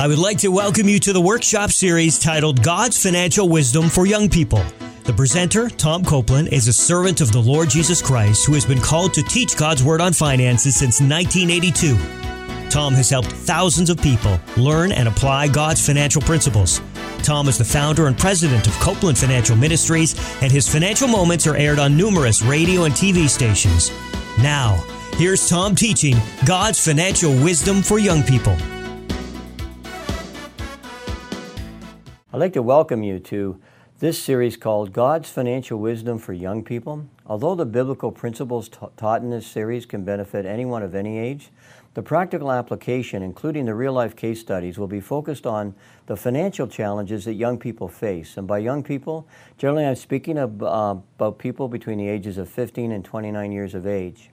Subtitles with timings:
[0.00, 4.06] I would like to welcome you to the workshop series titled God's Financial Wisdom for
[4.06, 4.64] Young People.
[5.04, 8.80] The presenter, Tom Copeland, is a servant of the Lord Jesus Christ who has been
[8.80, 11.98] called to teach God's Word on finances since 1982.
[12.70, 16.80] Tom has helped thousands of people learn and apply God's financial principles.
[17.18, 21.56] Tom is the founder and president of Copeland Financial Ministries, and his financial moments are
[21.56, 23.90] aired on numerous radio and TV stations.
[24.38, 24.82] Now,
[25.16, 28.56] here's Tom teaching God's financial wisdom for young people.
[32.32, 33.60] I'd like to welcome you to
[33.98, 37.08] this series called God's Financial Wisdom for Young People.
[37.26, 41.50] Although the biblical principles ta- taught in this series can benefit anyone of any age,
[41.94, 45.74] the practical application, including the real life case studies, will be focused on
[46.06, 48.36] the financial challenges that young people face.
[48.36, 49.26] And by young people,
[49.58, 53.74] generally I'm speaking of, uh, about people between the ages of 15 and 29 years
[53.74, 54.30] of age.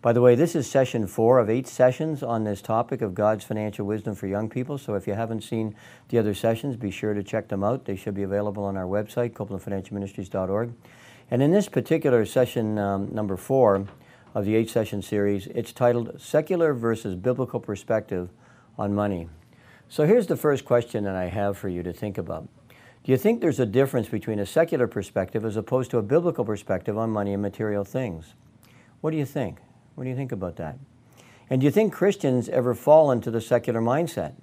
[0.00, 3.44] By the way, this is session four of eight sessions on this topic of God's
[3.44, 4.78] financial wisdom for young people.
[4.78, 5.74] So if you haven't seen
[6.08, 7.84] the other sessions, be sure to check them out.
[7.84, 10.72] They should be available on our website, copelandfinancialministries.org.
[11.32, 13.88] And in this particular session um, number four
[14.34, 18.30] of the eight session series, it's titled Secular versus Biblical Perspective
[18.78, 19.28] on Money.
[19.88, 22.48] So here's the first question that I have for you to think about.
[23.02, 26.44] Do you think there's a difference between a secular perspective as opposed to a biblical
[26.44, 28.34] perspective on money and material things?
[29.00, 29.58] What do you think?
[29.98, 30.78] What do you think about that?
[31.50, 34.34] And do you think Christians ever fall into the secular mindset?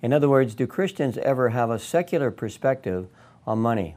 [0.00, 3.08] In other words, do Christians ever have a secular perspective
[3.46, 3.96] on money?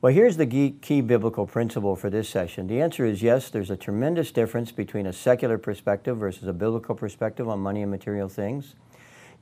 [0.00, 2.68] Well, here's the key biblical principle for this session.
[2.68, 6.94] The answer is yes, there's a tremendous difference between a secular perspective versus a biblical
[6.94, 8.76] perspective on money and material things.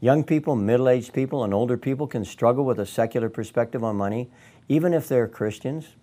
[0.00, 3.94] Young people, middle aged people, and older people can struggle with a secular perspective on
[3.94, 4.32] money,
[4.68, 5.94] even if they're Christians.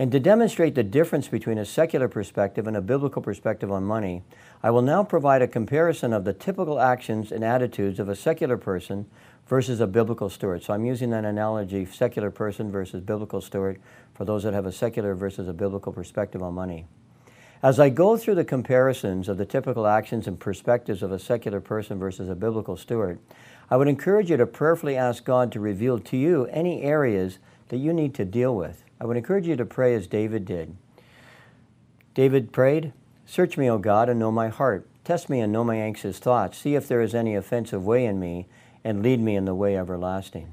[0.00, 4.22] And to demonstrate the difference between a secular perspective and a biblical perspective on money,
[4.62, 8.56] I will now provide a comparison of the typical actions and attitudes of a secular
[8.56, 9.06] person
[9.48, 10.62] versus a biblical steward.
[10.62, 13.80] So I'm using that analogy, secular person versus biblical steward,
[14.14, 16.86] for those that have a secular versus a biblical perspective on money.
[17.60, 21.60] As I go through the comparisons of the typical actions and perspectives of a secular
[21.60, 23.18] person versus a biblical steward,
[23.68, 27.78] I would encourage you to prayerfully ask God to reveal to you any areas that
[27.78, 28.84] you need to deal with.
[29.00, 30.76] I would encourage you to pray as David did.
[32.14, 32.92] David prayed,
[33.26, 34.88] Search me, O God, and know my heart.
[35.04, 36.58] Test me and know my anxious thoughts.
[36.58, 38.46] See if there is any offensive way in me,
[38.82, 40.52] and lead me in the way everlasting.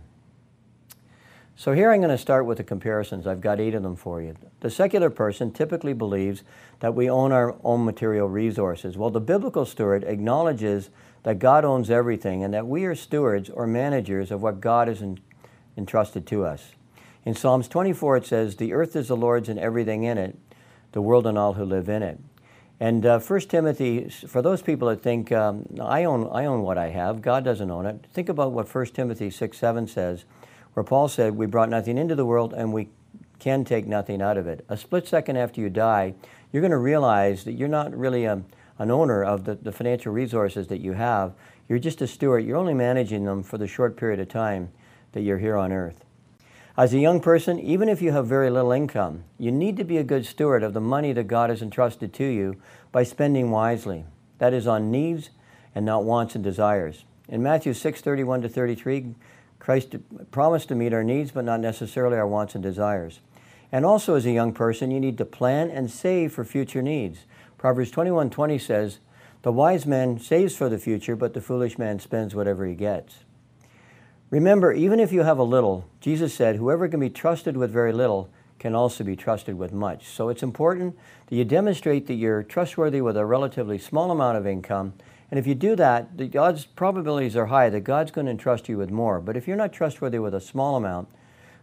[1.58, 3.26] So here I'm going to start with the comparisons.
[3.26, 4.36] I've got eight of them for you.
[4.60, 6.44] The secular person typically believes
[6.82, 8.98] that we own our own material resources.
[8.98, 10.90] Well, the biblical steward acknowledges
[11.24, 15.02] that God owns everything and that we are stewards or managers of what God has
[15.78, 16.72] entrusted to us.
[17.26, 20.38] In Psalms 24, it says, The earth is the Lord's and everything in it,
[20.92, 22.20] the world and all who live in it.
[22.80, 26.78] And uh, 1 Timothy, for those people that think, um, I, own, I own what
[26.78, 30.26] I have, God doesn't own it, think about what 1 Timothy 6 7 says,
[30.74, 32.90] where Paul said, We brought nothing into the world and we
[33.40, 34.64] can take nothing out of it.
[34.70, 36.14] A split second after you die,
[36.52, 38.46] you're going to realize that you're not really a, um,
[38.78, 41.34] an owner of the, the financial resources that you have.
[41.68, 42.46] You're just a steward.
[42.46, 44.70] You're only managing them for the short period of time
[45.14, 46.05] that you're here on earth.
[46.78, 49.98] As a young person, even if you have very little income, you need to be
[49.98, 52.58] a good steward of the money that God has entrusted to you
[52.92, 54.04] by spending wisely.
[54.40, 55.30] That is on needs
[55.74, 57.06] and not wants and desires.
[57.30, 59.16] In Matthew 6 31 to 33,
[59.58, 59.96] Christ
[60.32, 63.22] promised to meet our needs, but not necessarily our wants and desires.
[63.72, 67.20] And also, as a young person, you need to plan and save for future needs.
[67.58, 69.00] Proverbs 21 20 says,
[69.44, 73.25] The wise man saves for the future, but the foolish man spends whatever he gets.
[74.36, 77.94] Remember, even if you have a little, Jesus said, whoever can be trusted with very
[77.94, 78.30] little
[78.60, 80.10] can also be trusted with much.
[80.10, 80.98] So it's important
[81.28, 84.92] that you demonstrate that you're trustworthy with a relatively small amount of income.
[85.32, 88.68] And if you do that, the odds probabilities are high that God's going to entrust
[88.68, 89.22] you with more.
[89.22, 91.08] But if you're not trustworthy with a small amount,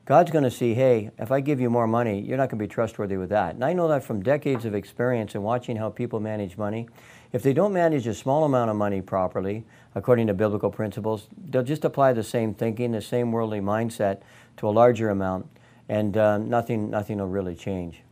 [0.06, 2.66] God's going to see, hey, if I give you more money, you're not going to
[2.66, 3.54] be trustworthy with that.
[3.54, 6.88] And I know that from decades of experience and watching how people manage money.
[7.32, 11.62] If they don't manage a small amount of money properly, according to biblical principles, they'll
[11.62, 14.20] just apply the same thinking, the same worldly mindset
[14.58, 15.46] to a larger amount,
[15.88, 18.02] and uh, nothing, nothing will really change.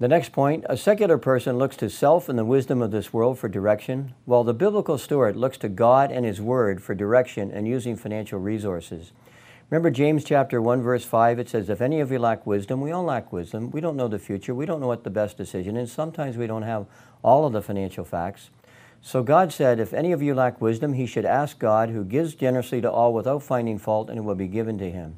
[0.00, 3.38] The next point a secular person looks to self and the wisdom of this world
[3.38, 7.68] for direction, while the biblical steward looks to God and His Word for direction and
[7.68, 9.12] using financial resources.
[9.70, 12.92] Remember James chapter 1 verse 5 it says if any of you lack wisdom we
[12.92, 13.70] all lack wisdom.
[13.70, 14.54] We don't know the future.
[14.54, 15.90] We don't know what the best decision is.
[15.90, 16.86] Sometimes we don't have
[17.22, 18.50] all of the financial facts.
[19.00, 22.34] So God said if any of you lack wisdom he should ask God who gives
[22.34, 25.16] generously to all without finding fault and it will be given to him.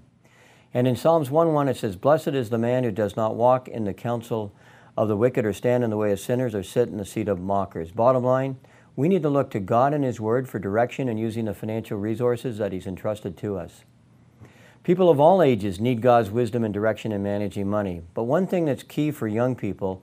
[0.72, 3.84] And in Psalms 1:1 it says blessed is the man who does not walk in
[3.84, 4.52] the counsel
[4.96, 7.26] of the wicked or stand in the way of sinners or sit in the seat
[7.26, 7.90] of mockers.
[7.90, 8.58] Bottom line
[8.94, 11.98] We need to look to God and His Word for direction in using the financial
[11.98, 13.84] resources that He's entrusted to us.
[14.86, 18.02] People of all ages need God's wisdom and direction in managing money.
[18.14, 20.00] But one thing that's key for young people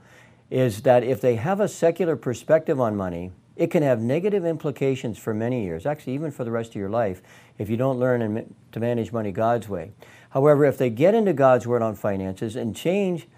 [0.52, 5.18] is that if they have a secular perspective on money, it can have negative implications
[5.18, 7.22] for many years, actually, even for the rest of your life,
[7.58, 9.94] if you don't learn to manage money God's way.
[10.32, 13.30] However, if they get into God's Word on finances and change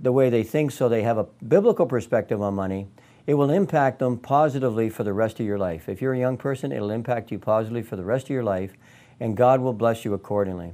[0.00, 2.86] the way they think so they have a biblical perspective on money,
[3.26, 5.90] it will impact them positively for the rest of your life.
[5.90, 8.72] If you're a young person, it'll impact you positively for the rest of your life,
[9.20, 10.72] and God will bless you accordingly.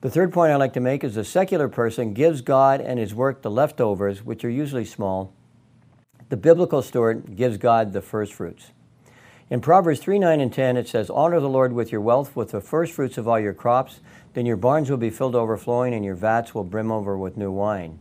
[0.00, 3.14] The third point I'd like to make is a secular person gives God and his
[3.14, 5.32] work the leftovers, which are usually small.
[6.28, 8.70] The biblical steward gives God the first fruits.
[9.50, 12.50] In Proverbs 3 9 and 10, it says, Honor the Lord with your wealth, with
[12.50, 14.00] the first fruits of all your crops.
[14.34, 17.50] Then your barns will be filled overflowing, and your vats will brim over with new
[17.50, 17.98] wine.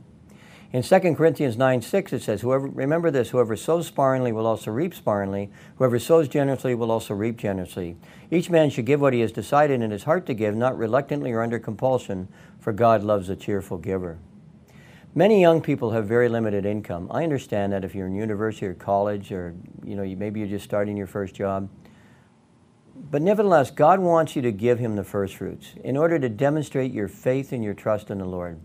[0.73, 4.69] In 2 Corinthians 9 6, it says, Whoever, Remember this, whoever sows sparingly will also
[4.69, 5.49] reap sparingly.
[5.77, 7.95] Whoever sows generously will also reap generously.
[8.29, 11.31] Each man should give what he has decided in his heart to give, not reluctantly
[11.31, 12.27] or under compulsion,
[12.59, 14.17] for God loves a cheerful giver.
[15.15, 17.07] Many young people have very limited income.
[17.11, 19.55] I understand that if you're in university or college or
[19.85, 21.69] you know, maybe you're just starting your first job.
[23.09, 26.91] But nevertheless, God wants you to give him the first fruits in order to demonstrate
[26.91, 28.59] your faith and your trust in the Lord.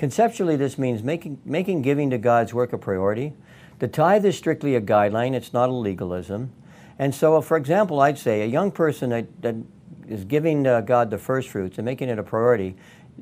[0.00, 3.34] Conceptually, this means making, making giving to God's work a priority.
[3.80, 6.52] The tithe is strictly a guideline, it's not a legalism.
[6.98, 9.54] And so, for example, I'd say a young person that, that
[10.08, 12.76] is giving uh, God the first fruits and making it a priority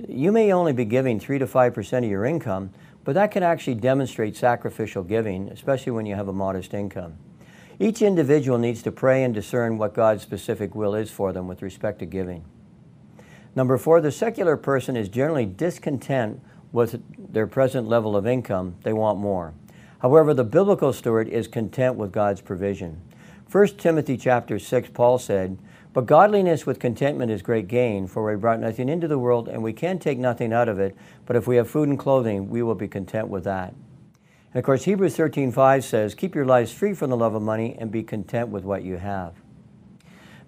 [0.06, 2.70] you may only be giving 3 to 5% of your income,
[3.04, 7.14] but that can actually demonstrate sacrificial giving, especially when you have a modest income.
[7.80, 11.62] Each individual needs to pray and discern what God's specific will is for them with
[11.62, 12.44] respect to giving.
[13.54, 16.40] Number four, the secular person is generally discontent
[16.72, 18.76] with their present level of income.
[18.82, 19.54] They want more.
[20.00, 23.00] However, the biblical steward is content with God's provision.
[23.50, 25.58] 1 Timothy chapter 6, Paul said,
[25.94, 29.62] but godliness with contentment is great gain, for we brought nothing into the world, and
[29.62, 30.94] we can take nothing out of it.
[31.26, 33.74] But if we have food and clothing, we will be content with that.
[34.52, 37.76] And of course, Hebrews 13:5 says, "Keep your lives free from the love of money,
[37.80, 39.32] and be content with what you have."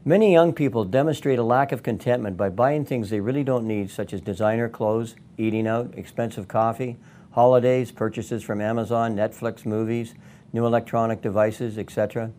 [0.02, 3.91] Many young people demonstrate a lack of contentment by buying things they really don't need,
[3.91, 6.97] such as designer clothes, eating out, expensive coffee,
[7.32, 10.14] holidays, purchases from Amazon, Netflix movies,
[10.55, 12.32] new electronic devices, etc.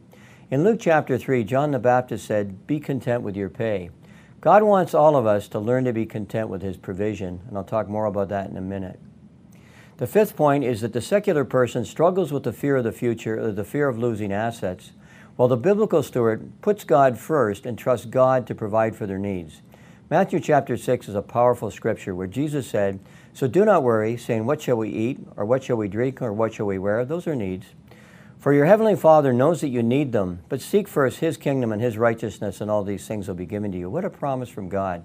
[0.49, 3.91] In Luke chapter 3, John the Baptist said, Be content with your pay.
[4.41, 7.63] God wants all of us to learn to be content with His provision, and I'll
[7.63, 8.99] talk more about that in a minute.
[9.97, 13.39] The fifth point is that the secular person struggles with the fear of the future
[13.39, 14.93] or the fear of losing assets,
[15.41, 19.63] while the biblical steward puts God first and trusts God to provide for their needs.
[20.07, 22.99] Matthew chapter 6 is a powerful scripture where Jesus said,
[23.33, 26.31] So do not worry, saying, What shall we eat, or what shall we drink, or
[26.31, 27.03] what shall we wear?
[27.05, 27.65] Those are needs.
[28.37, 31.81] For your heavenly Father knows that you need them, but seek first his kingdom and
[31.81, 33.89] his righteousness, and all these things will be given to you.
[33.89, 35.03] What a promise from God.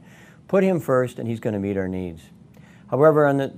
[0.48, 2.24] Put him first, and he's going to meet our needs.
[2.90, 3.54] However, in the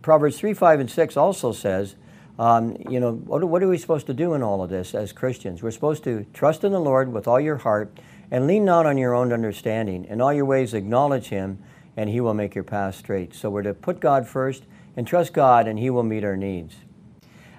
[0.00, 1.96] Proverbs 3, 5, and 6 also says,
[2.38, 5.12] um, you know, what, what are we supposed to do in all of this as
[5.12, 5.62] Christians?
[5.62, 7.96] We're supposed to trust in the Lord with all your heart
[8.30, 10.04] and lean not on your own understanding.
[10.06, 11.58] In all your ways, acknowledge him,
[11.96, 13.34] and he will make your path straight.
[13.34, 14.64] So we're to put God first
[14.96, 16.76] and trust God, and he will meet our needs.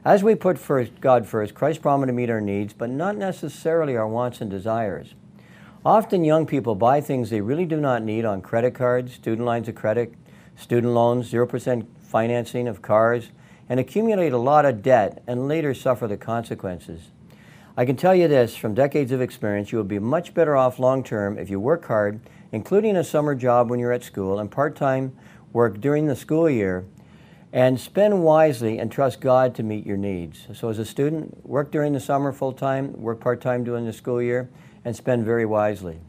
[0.04, 3.96] As we put first God first, Christ promised to meet our needs, but not necessarily
[3.96, 5.16] our wants and desires.
[5.86, 9.68] Often young people buy things they really do not need on credit cards, student lines
[9.68, 10.14] of credit,
[10.56, 13.30] student loans, 0% financing of cars,
[13.70, 17.10] and accumulate a lot of debt and later suffer the consequences.
[17.78, 20.80] I can tell you this from decades of experience you will be much better off
[20.80, 24.50] long term if you work hard, including a summer job when you're at school and
[24.50, 25.16] part time
[25.52, 26.86] work during the school year,
[27.54, 30.48] and spend wisely and trust God to meet your needs.
[30.54, 33.94] So, as a student, work during the summer full time, work part time during the
[33.94, 34.50] school year,
[34.84, 36.02] and spend very wisely.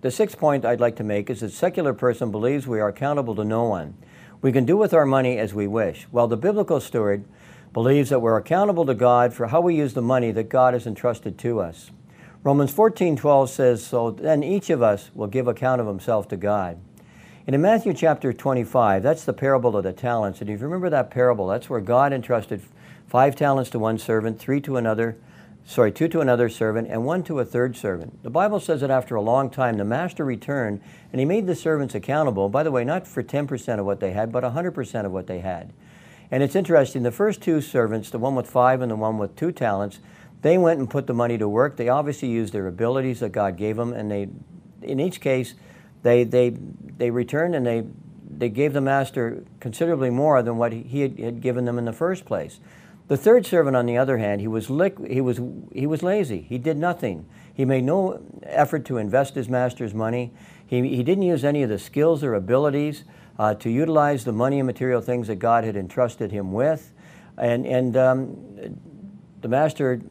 [0.00, 3.34] The sixth point I'd like to make is that secular person believes we are accountable
[3.34, 3.94] to no one.
[4.40, 7.24] We can do with our money as we wish, while the biblical steward
[7.72, 10.86] believes that we're accountable to God for how we use the money that God has
[10.86, 11.90] entrusted to us.
[12.44, 16.76] Romans 14:12 says, "So then each of us will give account of himself to God."
[17.46, 20.40] And in Matthew chapter 25, that's the parable of the talents.
[20.40, 22.60] And if you remember that parable, that's where God entrusted
[23.06, 25.16] five talents to one servant, three to another,
[25.68, 28.22] sorry, two to another servant, and one to a third servant.
[28.22, 30.80] The Bible says that after a long time, the master returned
[31.12, 34.12] and he made the servants accountable, by the way, not for 10% of what they
[34.12, 35.74] had, but 100% of what they had.
[36.30, 39.36] And it's interesting, the first two servants, the one with five and the one with
[39.36, 39.98] two talents,
[40.40, 41.76] they went and put the money to work.
[41.76, 44.28] They obviously used their abilities that God gave them, and they,
[44.80, 45.54] in each case,
[46.02, 46.50] they, they,
[46.96, 47.84] they returned and they,
[48.26, 51.92] they gave the master considerably more than what he had, had given them in the
[51.92, 52.58] first place.
[53.08, 55.40] The third servant, on the other hand, he was, he, was,
[55.72, 56.42] he was lazy.
[56.42, 57.26] He did nothing.
[57.54, 60.30] He made no effort to invest his master's money.
[60.66, 63.04] He, he didn't use any of the skills or abilities
[63.38, 66.92] uh, to utilize the money and material things that God had entrusted him with.
[67.38, 68.36] And, and um,
[69.40, 70.02] the master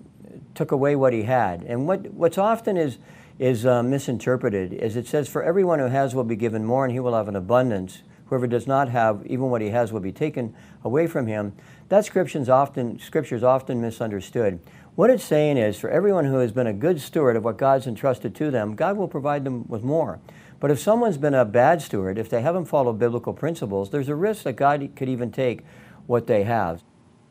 [0.55, 1.61] took away what he had.
[1.63, 2.97] And what, what's often is,
[3.37, 6.91] is uh, misinterpreted is it says, For everyone who has will be given more, and
[6.91, 8.01] he will have an abundance.
[8.25, 11.53] Whoever does not have, even what he has will be taken away from him.
[11.89, 14.59] That scripture's often, scripture is often misunderstood.
[14.95, 17.87] What it's saying is, for everyone who has been a good steward of what God's
[17.87, 20.19] entrusted to them, God will provide them with more.
[20.59, 24.15] But if someone's been a bad steward, if they haven't followed biblical principles, there's a
[24.15, 25.61] risk that God could even take
[26.07, 26.83] what they have.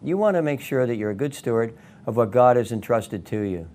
[0.03, 3.27] You want to make sure that you're a good steward of what God has entrusted
[3.27, 3.69] to you.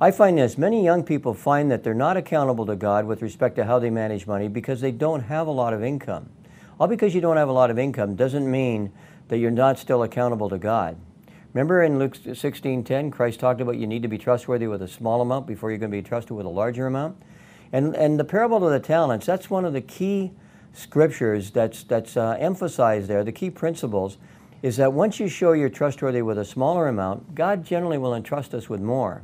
[0.00, 3.56] I find this many young people find that they're not accountable to God with respect
[3.56, 6.30] to how they manage money because they don't have a lot of income.
[6.78, 8.92] All because you don't have a lot of income doesn't mean
[9.28, 10.96] that you're not still accountable to God.
[11.54, 15.20] Remember in Luke 16:10, Christ talked about you need to be trustworthy with a small
[15.20, 17.16] amount before you're going to be trusted with a larger amount.
[17.72, 20.32] And and the parable of the talents, that's one of the key
[20.72, 23.24] scriptures that's that's uh, emphasized there.
[23.24, 24.18] The key principles
[24.62, 28.54] is that once you show you're trustworthy with a smaller amount, God generally will entrust
[28.54, 29.22] us with more.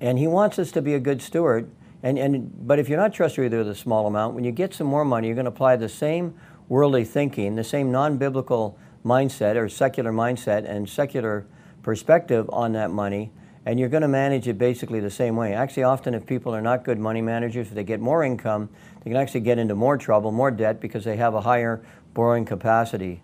[0.00, 1.70] And He wants us to be a good steward.
[2.02, 4.88] And, and, but if you're not trustworthy with a small amount, when you get some
[4.88, 6.34] more money, you're going to apply the same
[6.72, 11.44] worldly thinking, the same non biblical mindset or secular mindset and secular
[11.82, 13.30] perspective on that money,
[13.66, 15.52] and you're going to manage it basically the same way.
[15.52, 18.70] Actually, often if people are not good money managers, if they get more income,
[19.04, 22.46] they can actually get into more trouble, more debt, because they have a higher borrowing
[22.46, 23.22] capacity.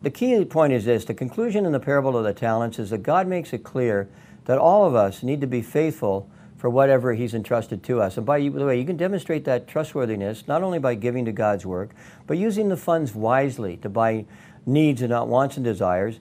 [0.00, 3.02] The key point is this the conclusion in the parable of the talents is that
[3.02, 4.08] God makes it clear
[4.46, 6.26] that all of us need to be faithful
[6.62, 8.16] for whatever He's entrusted to us.
[8.16, 11.66] And by the way, you can demonstrate that trustworthiness not only by giving to God's
[11.66, 11.90] work,
[12.28, 14.26] but using the funds wisely to buy
[14.64, 16.20] needs and not wants and desires.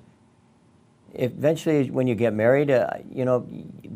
[1.14, 3.42] Eventually, when you get married, uh, you know,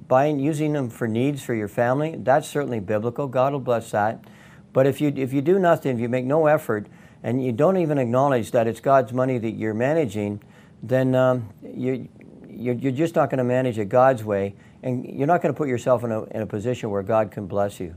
[0.08, 3.28] buying, using them for needs for your family, that's certainly biblical.
[3.28, 4.24] God will bless that.
[4.72, 6.86] But if you, if you do nothing, if you make no effort,
[7.24, 10.44] and you don't even acknowledge that it's God's money that you're managing,
[10.84, 12.08] then um, you,
[12.48, 14.54] you're, you're just not going to manage it God's way
[14.86, 17.48] and you're not going to put yourself in a, in a position where God can
[17.48, 17.96] bless you.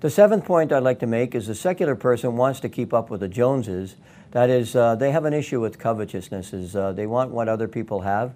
[0.00, 3.10] The seventh point I'd like to make is the secular person wants to keep up
[3.10, 3.96] with the Joneses.
[4.30, 6.52] That is, uh, they have an issue with covetousness.
[6.54, 8.32] Is uh, they want what other people have.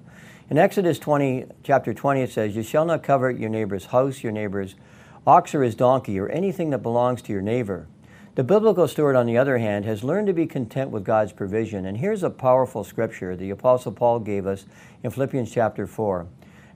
[0.51, 4.33] In Exodus 20, chapter 20, it says, "You shall not covet your neighbor's house, your
[4.33, 4.75] neighbor's
[5.27, 7.87] ox or his donkey, or anything that belongs to your neighbor."
[8.35, 11.87] The biblical steward, on the other hand, has learned to be content with God's provision.
[11.87, 14.67] And here's a powerful scripture the Apostle Paul gave us
[15.03, 16.27] in Philippians chapter 4.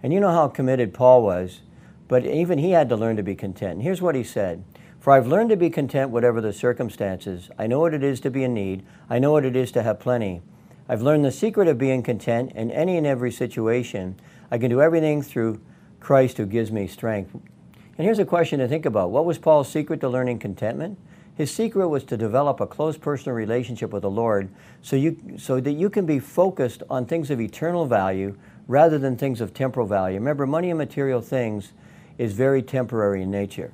[0.03, 1.61] And you know how committed Paul was,
[2.09, 3.75] but even he had to learn to be content.
[3.75, 4.65] And here's what he said
[5.01, 7.51] For I've learned to be content whatever the circumstances.
[7.59, 9.83] I know what it is to be in need, I know what it is to
[9.83, 10.43] have plenty.
[10.89, 14.21] I've learned the secret of being content in any and every situation.
[14.51, 15.61] I can do everything through
[15.99, 17.35] Christ who gives me strength.
[17.35, 20.99] And here's a question to think about What was Paul's secret to learning contentment?
[21.35, 24.49] His secret was to develop a close personal relationship with the Lord
[24.81, 28.39] so, you, so that you can be focused on things of eternal value
[28.69, 30.19] rather than things of temporal value.
[30.19, 31.73] Remember, money and material things
[32.19, 33.73] is very temporary in nature.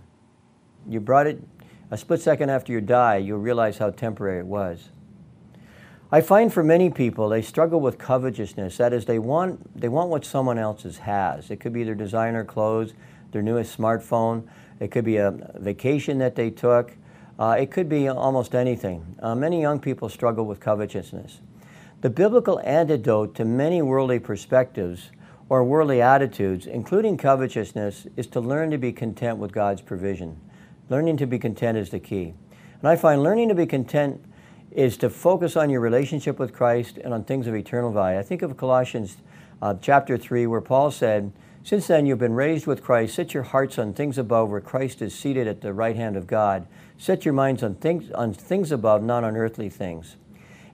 [0.89, 1.43] You brought it
[1.91, 4.89] a split second after you die, you'll realize how temporary it was.
[6.11, 8.77] I find for many people they struggle with covetousness.
[8.79, 11.51] That is, they want, they want what someone else's has.
[11.51, 12.95] It could be their designer clothes,
[13.33, 14.47] their newest smartphone,
[14.81, 16.93] it could be a vacation that they took,
[17.39, 19.17] uh, it could be almost anything.
[19.21, 21.41] Uh, many young people struggle with covetousness.
[22.03, 25.13] The biblical antidote to many worldly perspectives
[25.49, 30.41] or worldly attitudes, including covetousness, is to learn to be content with God's provision.
[30.89, 32.35] Learning to be content is the key.
[32.81, 34.21] And I find learning to be content
[34.73, 38.19] is to focus on your relationship with Christ and on things of eternal value.
[38.19, 39.19] I think of Colossians
[39.61, 41.33] uh, chapter 3, where Paul said,
[41.63, 45.03] Since then you've been raised with Christ, set your hearts on things above, where Christ
[45.03, 46.67] is seated at the right hand of God.
[46.99, 50.17] Set your minds on things, on things above, not on earthly things.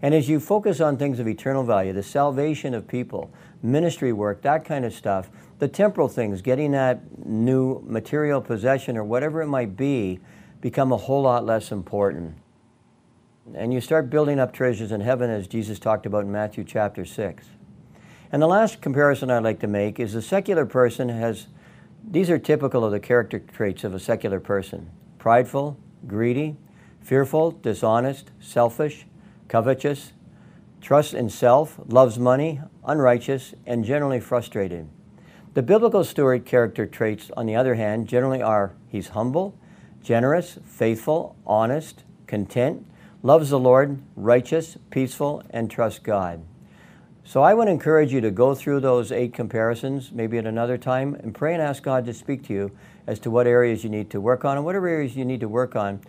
[0.01, 4.43] And as you focus on things of eternal value, the salvation of people, ministry work,
[4.43, 5.29] that kind of stuff,
[5.59, 10.21] the temporal things, getting that new material possession or whatever it might be,
[10.61, 12.37] become a whole lot less important.
[13.55, 17.05] And you start building up treasures in heaven as Jesus talked about in Matthew chapter
[17.05, 17.47] 6.
[18.31, 21.49] And the last comparison I'd like to make is the secular person has,
[22.09, 25.77] these are typical of the character traits of a secular person prideful,
[26.07, 26.57] greedy,
[27.01, 29.07] fearful, dishonest, selfish,
[29.49, 30.13] covetous,
[30.81, 34.89] trusts in self, loves money, unrighteous, and generally frustrated.
[35.55, 39.59] The biblical steward character traits, on the other hand, generally are he's humble,
[40.03, 42.87] generous, faithful, honest, content,
[43.23, 46.45] loves the Lord, righteous, peaceful, and trusts God.
[47.25, 51.15] So I would encourage you to go through those eight comparisons, maybe at another time,
[51.15, 52.71] and pray and ask God to speak to you
[53.07, 55.49] as to what areas you need to work on and whatever areas you need to
[55.49, 56.01] work on.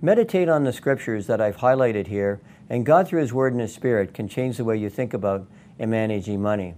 [0.00, 2.40] Meditate on the scriptures that I've highlighted here,
[2.70, 5.46] and God, through His Word and His Spirit, can change the way you think about
[5.78, 6.74] and managing money.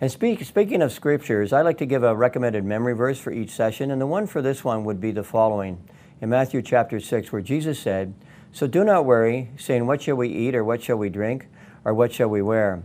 [0.00, 3.50] And speak, speaking of scriptures, I like to give a recommended memory verse for each
[3.50, 5.88] session, and the one for this one would be the following
[6.20, 8.14] in Matthew chapter 6, where Jesus said,
[8.52, 11.48] So do not worry, saying, What shall we eat, or what shall we drink,
[11.84, 12.82] or what shall we wear?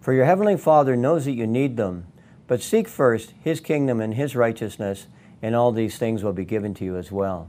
[0.00, 2.06] For your heavenly Father knows that you need them.
[2.46, 5.06] But seek first his kingdom and his righteousness,
[5.40, 7.48] and all these things will be given to you as well.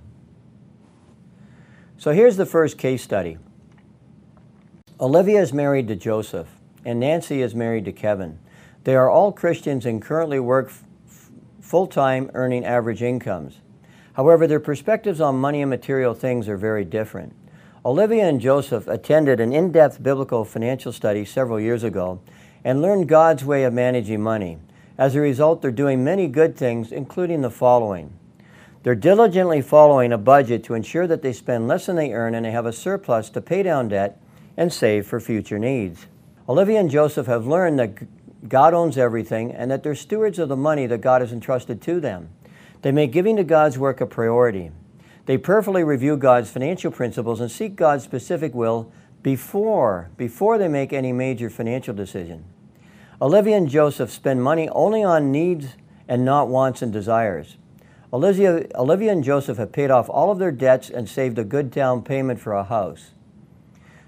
[1.98, 3.38] So here's the first case study
[5.00, 6.47] Olivia is married to Joseph,
[6.85, 8.38] and Nancy is married to Kevin.
[8.83, 10.83] They are all Christians and currently work f-
[11.62, 13.57] full time, earning average incomes.
[14.13, 17.33] However, their perspectives on money and material things are very different.
[17.83, 22.21] Olivia and Joseph attended an in depth biblical financial study several years ago
[22.63, 24.59] and learned God's way of managing money.
[24.95, 28.13] As a result, they're doing many good things, including the following.
[28.83, 32.45] They're diligently following a budget to ensure that they spend less than they earn and
[32.45, 34.19] they have a surplus to pay down debt
[34.57, 36.07] and save for future needs.
[36.48, 40.57] Olivia and Joseph have learned that God owns everything and that they're stewards of the
[40.57, 42.29] money that God has entrusted to them.
[42.81, 44.72] They make giving to God's work a priority.
[45.25, 48.91] They prayerfully review God's financial principles and seek God's specific will
[49.22, 52.43] before, before they make any major financial decision.
[53.22, 55.77] Olivia and Joseph spend money only on needs
[56.10, 57.55] and not wants and desires.
[58.12, 61.72] Olivia, Olivia and Joseph have paid off all of their debts and saved a good
[61.72, 63.12] down payment for a house.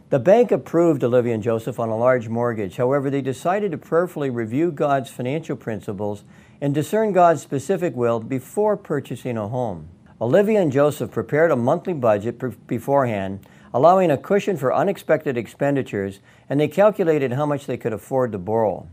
[0.10, 2.78] The bank approved Olivia and Joseph on a large mortgage.
[2.78, 6.24] However, they decided to prayerfully review God's financial principles
[6.62, 9.90] and discern God's specific will before purchasing a home.
[10.22, 13.46] Olivia and Joseph prepared a monthly budget beforehand
[13.76, 18.38] allowing a cushion for unexpected expenditures, and they calculated how much they could afford to
[18.38, 18.88] borrow.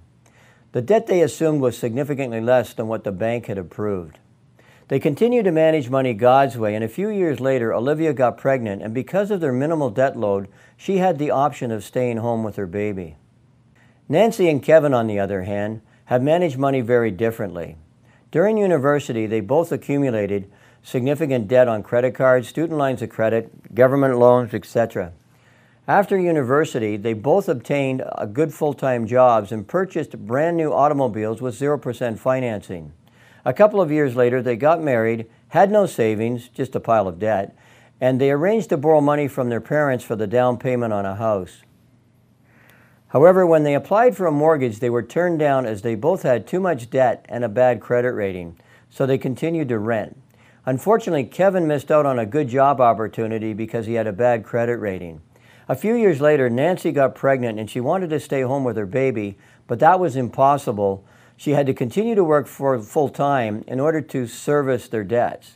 [0.73, 4.19] The debt they assumed was significantly less than what the bank had approved.
[4.93, 8.83] They continued to manage money God's way, and a few years later, Olivia got pregnant,
[8.83, 12.57] and because of their minimal debt load, she had the option of staying home with
[12.57, 13.17] her baby.
[14.07, 17.77] Nancy and Kevin, on the other hand, have managed money very differently.
[18.31, 20.53] During university, they both accumulated
[20.83, 25.15] significant debt on credit cards, student lines of credit, government loans, etc.
[25.89, 31.59] After university, they both obtained good full time jobs and purchased brand new automobiles with
[31.59, 32.93] 0% financing.
[33.45, 37.19] A couple of years later, they got married, had no savings, just a pile of
[37.19, 37.57] debt,
[38.01, 41.17] and they arranged to borrow money from their parents for the down payment on a
[41.17, 41.63] house.
[43.09, 46.47] However, when they applied for a mortgage, they were turned down as they both had
[46.47, 48.57] too much debt and a bad credit rating,
[48.89, 50.17] so they continued to rent.
[50.65, 54.77] Unfortunately, Kevin missed out on a good job opportunity because he had a bad credit
[54.77, 55.21] rating.
[55.69, 58.87] A few years later, Nancy got pregnant and she wanted to stay home with her
[58.87, 61.05] baby, but that was impossible.
[61.43, 65.55] She had to continue to work for full time in order to service their debts.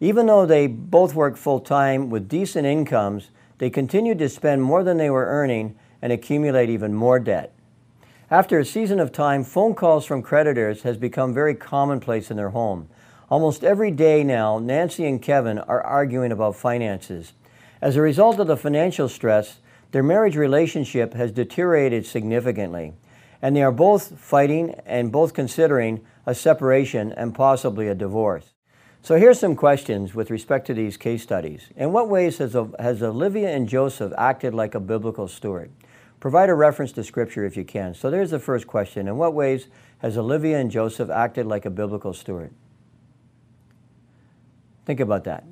[0.00, 4.82] Even though they both worked full time with decent incomes, they continued to spend more
[4.82, 7.52] than they were earning and accumulate even more debt.
[8.30, 12.48] After a season of time, phone calls from creditors has become very commonplace in their
[12.48, 12.88] home.
[13.28, 17.34] Almost every day now, Nancy and Kevin are arguing about finances.
[17.82, 19.58] As a result of the financial stress,
[19.92, 22.94] their marriage relationship has deteriorated significantly,
[23.42, 28.54] and they are both fighting and both considering a separation and possibly a divorce.
[29.02, 31.68] So here's some questions with respect to these case studies.
[31.76, 35.70] In what ways has, has Olivia and Joseph acted like a biblical steward?
[36.20, 37.92] Provide a reference to Scripture if you can.
[37.92, 39.06] So there's the first question.
[39.06, 39.66] In what ways
[39.98, 42.50] has Olivia and Joseph acted like a biblical steward?
[44.86, 45.44] Think about that.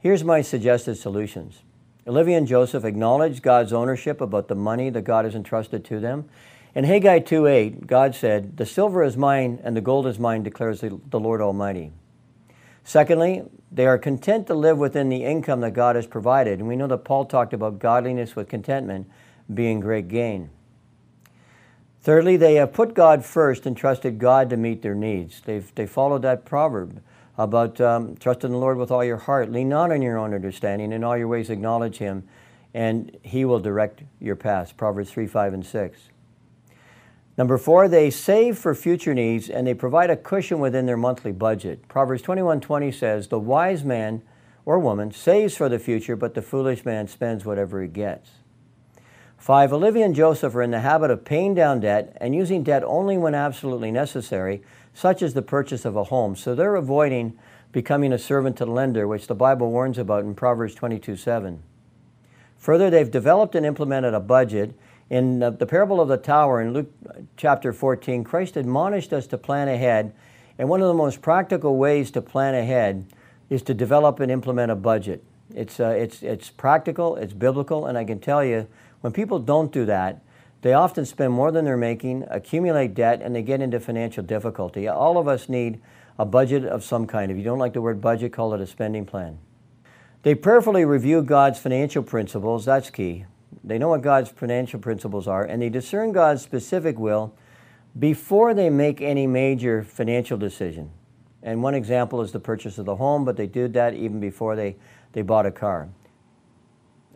[0.00, 1.60] Here's my suggested solutions.
[2.06, 6.28] Olivia and Joseph acknowledged God's ownership about the money that God has entrusted to them.
[6.74, 10.82] In Haggai 2:8, God said, "The silver is mine and the gold is mine," declares
[10.82, 11.90] the, the Lord Almighty.
[12.84, 13.42] Secondly,
[13.72, 16.60] they are content to live within the income that God has provided.
[16.60, 19.08] And we know that Paul talked about godliness with contentment
[19.52, 20.50] being great gain.
[22.02, 25.40] Thirdly, they have put God first and trusted God to meet their needs.
[25.40, 27.00] They've, they followed that proverb
[27.38, 29.50] about um, trust in the Lord with all your heart.
[29.52, 30.92] Lean not on your own understanding.
[30.92, 32.26] In all your ways, acknowledge Him,
[32.72, 34.72] and He will direct your paths.
[34.72, 35.98] Proverbs 3, 5, and 6.
[37.38, 41.32] Number four, they save for future needs and they provide a cushion within their monthly
[41.32, 41.86] budget.
[41.86, 44.22] Proverbs 21:20 says, "The wise man
[44.64, 48.30] or woman saves for the future, but the foolish man spends whatever he gets."
[49.36, 52.82] Five, Olivia and Joseph are in the habit of paying down debt and using debt
[52.84, 54.62] only when absolutely necessary,
[54.96, 56.34] such as the purchase of a home.
[56.34, 57.38] So they're avoiding
[57.70, 61.62] becoming a servant to the lender, which the Bible warns about in Proverbs 22 7.
[62.56, 64.74] Further, they've developed and implemented a budget
[65.08, 66.90] In the, parable of the tower in Luke
[67.36, 70.12] chapter 14, Christ admonished us to plan ahead.
[70.58, 73.06] And one of the most practical ways to plan ahead
[73.50, 75.22] is to develop and implement a budget.
[75.54, 78.66] It's, uh, it's, it's practical, it's biblical, and I can tell you,
[79.02, 80.22] when people don't do that,
[80.62, 84.88] they often spend more than they're making, accumulate debt, and they get into financial difficulty.
[84.88, 85.80] All of us need
[86.18, 87.30] a budget of some kind.
[87.30, 89.38] If you don't like the word budget, call it a spending plan.
[90.22, 93.26] They prayerfully review God's financial principles, that's key.
[93.62, 97.34] They know what God's financial principles are, and they discern God's specific will
[97.98, 100.90] before they make any major financial decision.
[101.42, 104.56] And one example is the purchase of the home, but they did that even before
[104.56, 104.76] they,
[105.12, 105.88] they bought a car.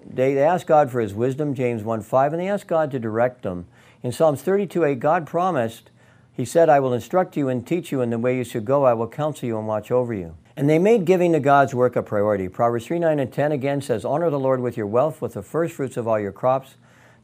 [0.05, 2.99] They, they asked God for his wisdom, James 1 5, and they asked God to
[2.99, 3.67] direct them.
[4.03, 5.91] In Psalms 32 8, God promised,
[6.33, 8.85] He said, I will instruct you and teach you in the way you should go.
[8.85, 10.37] I will counsel you and watch over you.
[10.57, 12.49] And they made giving to God's work a priority.
[12.49, 15.43] Proverbs 3 9 and 10 again says, Honor the Lord with your wealth, with the
[15.43, 16.75] first fruits of all your crops.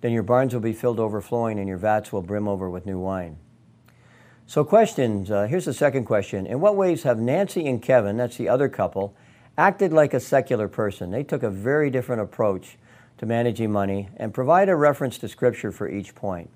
[0.01, 2.99] Then your barns will be filled overflowing, and your vats will brim over with new
[2.99, 3.39] wine.
[4.47, 5.31] So, questions.
[5.31, 8.69] Uh, here's the second question In what ways have Nancy and Kevin, that's the other
[8.69, 9.17] couple,
[9.59, 11.11] acted like a secular person.
[11.11, 12.77] They took a very different approach
[13.19, 16.51] to managing money and provide a reference to Scripture for each point.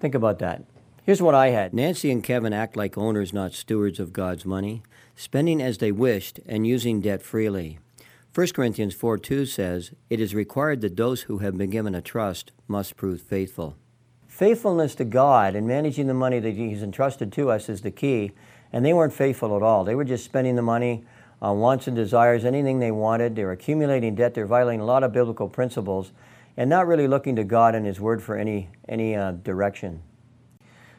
[0.00, 0.64] Think about that.
[1.04, 4.82] Here's what I had Nancy and Kevin act like owners, not stewards of God's money,
[5.14, 7.78] spending as they wished and using debt freely.
[8.34, 12.00] 1 Corinthians 4 2 says, It is required that those who have been given a
[12.00, 13.76] trust must prove faithful.
[14.26, 18.32] Faithfulness to God and managing the money that He's entrusted to us is the key
[18.72, 19.84] and they weren't faithful at all.
[19.84, 21.04] They were just spending the money
[21.40, 23.34] on wants and desires, anything they wanted.
[23.36, 24.34] They were accumulating debt.
[24.34, 26.12] They're violating a lot of biblical principles
[26.56, 30.02] and not really looking to God and His Word for any, any uh, direction.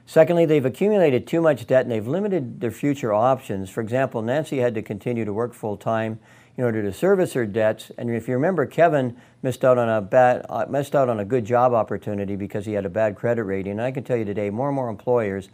[0.05, 3.69] Secondly, they've accumulated too much debt and they've limited their future options.
[3.69, 6.19] For example, Nancy had to continue to work full time
[6.57, 7.91] in order to service her debts.
[7.97, 11.25] And if you remember, Kevin missed out on a bad, uh, missed out on a
[11.25, 13.73] good job opportunity because he had a bad credit rating.
[13.73, 15.49] And I can tell you today, more and more employers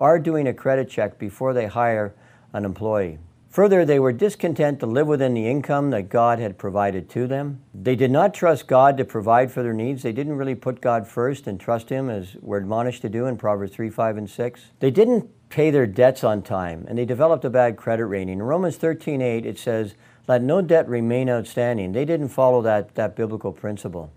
[0.00, 2.14] are doing a credit check before they hire
[2.52, 3.18] an employee.
[3.54, 7.60] Further, they were discontent to live within the income that God had provided to them.
[7.72, 10.02] They did not trust God to provide for their needs.
[10.02, 13.36] They didn't really put God first and trust Him as we're admonished to do in
[13.36, 14.60] Proverbs 3, 5, and 6.
[14.80, 18.30] They didn't pay their debts on time and they developed a bad credit rating.
[18.30, 19.94] In Romans 13, 8, it says,
[20.26, 21.92] Let no debt remain outstanding.
[21.92, 24.12] They didn't follow that, that biblical principle.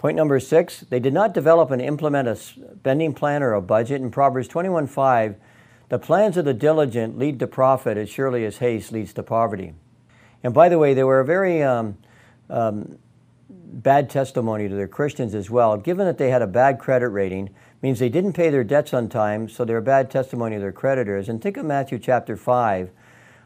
[0.00, 4.00] Point number six, they did not develop and implement a spending plan or a budget.
[4.00, 5.34] In Proverbs 21:5,
[5.90, 9.74] the plans of the diligent lead to profit as surely as haste leads to poverty.
[10.42, 11.98] And by the way, they were a very um,
[12.48, 12.96] um,
[13.50, 15.76] bad testimony to their Christians as well.
[15.76, 17.50] Given that they had a bad credit rating,
[17.82, 20.72] means they didn't pay their debts on time, so they're a bad testimony to their
[20.72, 21.28] creditors.
[21.28, 22.88] And think of Matthew chapter 5,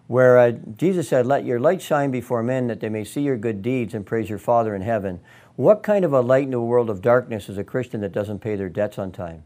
[0.07, 3.37] where uh, Jesus said, Let your light shine before men that they may see your
[3.37, 5.19] good deeds and praise your Father in heaven.
[5.57, 8.41] What kind of a light in a world of darkness is a Christian that doesn't
[8.41, 9.45] pay their debts on time?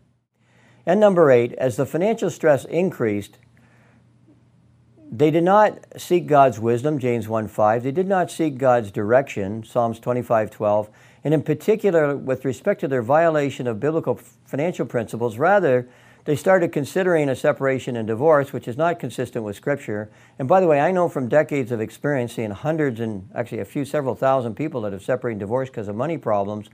[0.86, 3.38] And number eight, as the financial stress increased,
[5.10, 7.82] they did not seek God's wisdom, James 1 5.
[7.82, 10.90] They did not seek God's direction, Psalms 25 12.
[11.24, 14.14] And in particular, with respect to their violation of biblical
[14.46, 15.88] financial principles, rather,
[16.28, 20.10] they started considering a separation and divorce, which is not consistent with Scripture.
[20.38, 23.64] And by the way, I know from decades of experience seeing hundreds and actually a
[23.64, 26.68] few, several thousand people that have separated and divorced because of money problems,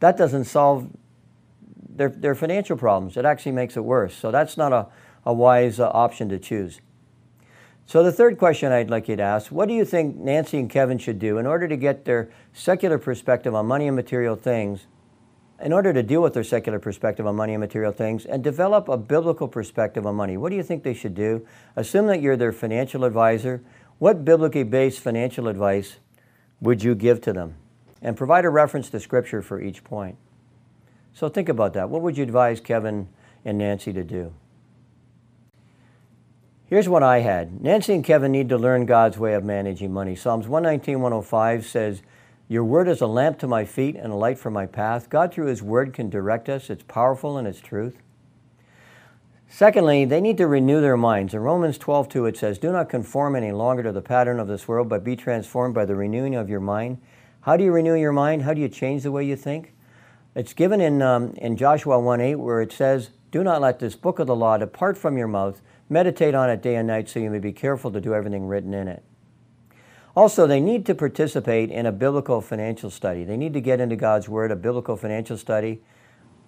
[0.00, 0.88] that doesn't solve
[1.86, 3.18] their, their financial problems.
[3.18, 4.14] It actually makes it worse.
[4.14, 4.86] So that's not a,
[5.26, 6.80] a wise uh, option to choose.
[7.84, 10.70] So, the third question I'd like you to ask what do you think Nancy and
[10.70, 14.86] Kevin should do in order to get their secular perspective on money and material things
[15.64, 18.86] in order to deal with their secular perspective on money and material things and develop
[18.86, 21.46] a biblical perspective on money, what do you think they should do?
[21.74, 23.62] Assume that you're their financial advisor.
[23.98, 25.96] What biblically based financial advice
[26.60, 27.54] would you give to them?
[28.02, 30.18] And provide a reference to Scripture for each point.
[31.14, 31.88] So think about that.
[31.88, 33.08] What would you advise Kevin
[33.42, 34.34] and Nancy to do?
[36.66, 40.14] Here's what I had Nancy and Kevin need to learn God's way of managing money.
[40.14, 42.02] Psalms 119, 105 says,
[42.48, 45.08] your word is a lamp to my feet and a light for my path.
[45.08, 46.68] God, through His word, can direct us.
[46.68, 47.96] It's powerful and it's truth.
[49.48, 51.32] Secondly, they need to renew their minds.
[51.32, 54.48] In Romans 12, 2, it says, Do not conform any longer to the pattern of
[54.48, 56.98] this world, but be transformed by the renewing of your mind.
[57.42, 58.42] How do you renew your mind?
[58.42, 59.72] How do you change the way you think?
[60.34, 63.94] It's given in, um, in Joshua 1 8, where it says, Do not let this
[63.94, 65.62] book of the law depart from your mouth.
[65.88, 68.74] Meditate on it day and night so you may be careful to do everything written
[68.74, 69.04] in it.
[70.16, 73.24] Also, they need to participate in a biblical financial study.
[73.24, 74.52] They need to get into God's Word.
[74.52, 75.80] A biblical financial study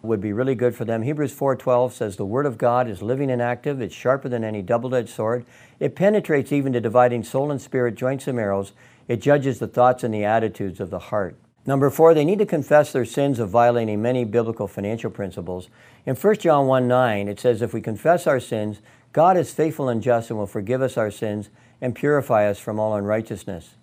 [0.02, 1.02] would be really good for them.
[1.02, 3.80] Hebrews 4:12 says the Word of God is living and active.
[3.80, 5.44] It's sharper than any double-edged sword.
[5.80, 8.72] It penetrates even to dividing soul and spirit, joints and marrows.
[9.08, 11.36] It judges the thoughts and the attitudes of the heart.
[11.66, 15.68] Number four, they need to confess their sins of violating many biblical financial principles.
[16.04, 18.80] In 1 John 1 9, it says, If we confess our sins,
[19.12, 22.78] God is faithful and just and will forgive us our sins and purify us from
[22.78, 23.74] all unrighteousness.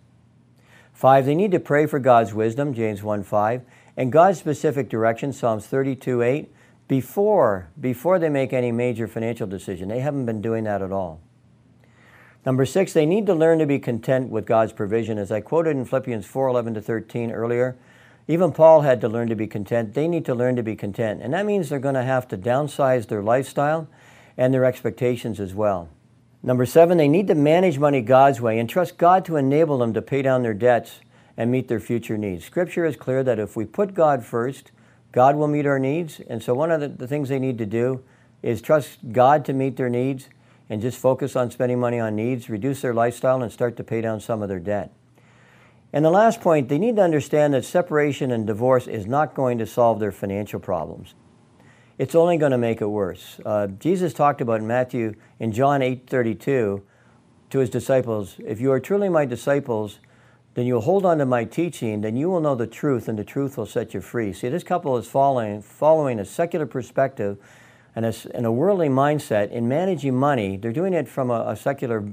[0.93, 3.61] Five, they need to pray for God's wisdom, James 1 5,
[3.97, 6.53] and God's specific direction, Psalms 32 8,
[6.87, 9.89] before, before they make any major financial decision.
[9.89, 11.19] They haven't been doing that at all.
[12.45, 15.17] Number six, they need to learn to be content with God's provision.
[15.17, 17.77] As I quoted in Philippians 4 11 to 13 earlier,
[18.27, 19.93] even Paul had to learn to be content.
[19.93, 21.21] They need to learn to be content.
[21.21, 23.87] And that means they're going to have to downsize their lifestyle
[24.37, 25.89] and their expectations as well.
[26.45, 29.93] Number seven, they need to manage money God's way and trust God to enable them
[29.93, 30.99] to pay down their debts
[31.37, 32.43] and meet their future needs.
[32.43, 34.71] Scripture is clear that if we put God first,
[35.13, 36.19] God will meet our needs.
[36.27, 38.03] And so, one of the, the things they need to do
[38.41, 40.27] is trust God to meet their needs
[40.69, 44.01] and just focus on spending money on needs, reduce their lifestyle, and start to pay
[44.01, 44.91] down some of their debt.
[45.93, 49.59] And the last point, they need to understand that separation and divorce is not going
[49.59, 51.13] to solve their financial problems.
[51.99, 53.39] It's only going to make it worse.
[53.45, 56.81] Uh, Jesus talked about in Matthew, in John 8:32,
[57.51, 59.99] to his disciples, "If you are truly my disciples,
[60.55, 63.23] then you'll hold on to my teaching, then you will know the truth, and the
[63.23, 67.37] truth will set you free." See, this couple is following following a secular perspective
[67.95, 70.57] and a, and a worldly mindset in managing money.
[70.57, 72.03] They're doing it from a, a secular,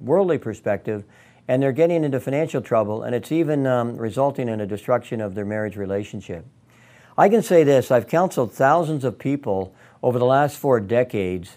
[0.00, 1.04] worldly perspective,
[1.46, 5.36] and they're getting into financial trouble, and it's even um, resulting in a destruction of
[5.36, 6.44] their marriage relationship.
[7.18, 11.56] I can say this I've counseled thousands of people over the last four decades,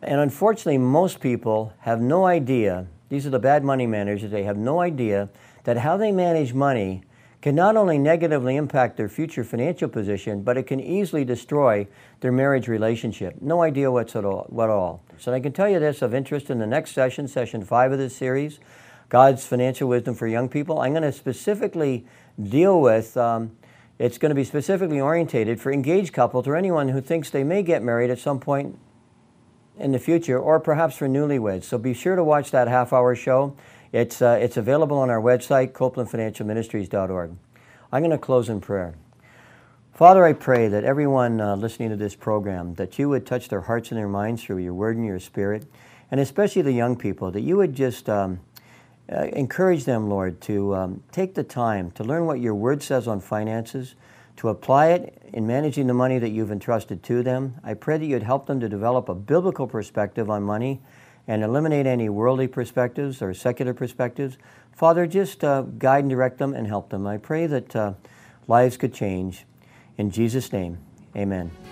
[0.00, 2.86] and unfortunately, most people have no idea.
[3.08, 5.28] These are the bad money managers, they have no idea
[5.64, 7.02] that how they manage money
[7.42, 11.86] can not only negatively impact their future financial position, but it can easily destroy
[12.20, 13.34] their marriage relationship.
[13.40, 15.02] No idea what's at all, what all.
[15.18, 17.98] So I can tell you this of interest in the next session, session five of
[17.98, 18.60] this series,
[19.08, 20.80] God's financial wisdom for young people.
[20.80, 22.06] I'm going to specifically
[22.40, 23.16] deal with.
[23.16, 23.50] Um,
[23.98, 27.62] it's going to be specifically orientated for engaged couples or anyone who thinks they may
[27.62, 28.78] get married at some point
[29.78, 31.64] in the future, or perhaps for newlyweds.
[31.64, 33.56] So be sure to watch that half hour show.
[33.92, 37.36] It's, uh, it's available on our website, copelandfinancialministries.org.
[37.92, 38.94] I'm going to close in prayer.
[39.92, 43.62] Father, I pray that everyone uh, listening to this program, that you would touch their
[43.62, 45.66] hearts and their minds through your word and your spirit,
[46.10, 48.40] and especially the young people, that you would just um,
[49.12, 53.06] uh, encourage them, Lord, to um, take the time to learn what your word says
[53.06, 53.94] on finances,
[54.36, 57.54] to apply it in managing the money that you've entrusted to them.
[57.64, 60.80] I pray that you'd help them to develop a biblical perspective on money
[61.28, 64.38] and eliminate any worldly perspectives or secular perspectives.
[64.72, 67.06] Father, just uh, guide and direct them and help them.
[67.06, 67.94] I pray that uh,
[68.46, 69.44] lives could change.
[69.96, 70.78] In Jesus' name,
[71.16, 71.65] amen.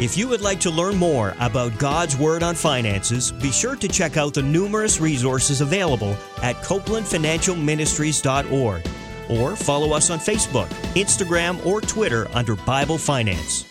[0.00, 3.86] If you would like to learn more about God's Word on finances, be sure to
[3.86, 8.88] check out the numerous resources available at CopelandFinancialMinistries.org
[9.28, 13.69] or follow us on Facebook, Instagram, or Twitter under Bible Finance.